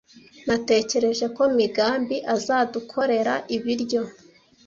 [0.47, 4.01] Natekereje ko Migambi azadukorera ibiryo.